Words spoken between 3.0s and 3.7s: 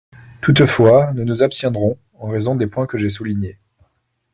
soulignés.